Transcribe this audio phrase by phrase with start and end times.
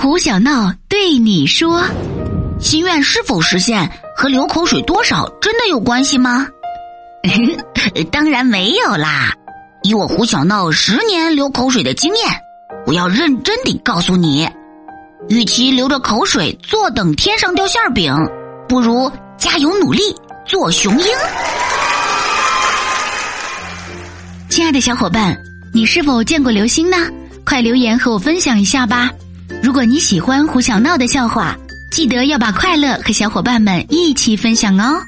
[0.00, 1.84] 胡小闹对你说
[2.58, 6.48] ：“心愿是否实现和流口水多少真的有关系吗？”
[8.10, 9.34] 当然没有啦！
[9.82, 12.24] 以我胡小闹十年流口水的经验，
[12.86, 14.48] 我要认真地告诉你，
[15.28, 18.10] 与其流着口水坐等天上掉馅饼，
[18.66, 20.00] 不如加油努力
[20.46, 21.06] 做雄鹰。
[24.48, 25.36] 亲爱的小伙伴，
[25.74, 26.96] 你是否见过流星呢？
[27.44, 29.10] 快留言和我分享一下吧！
[29.62, 31.56] 如果你喜欢胡小闹的笑话，
[31.90, 35.02] 记得要把快乐和小伙伴们一起分享哦。